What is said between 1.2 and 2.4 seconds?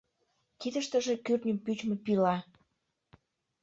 кӱртньым пӱчмӧ пила.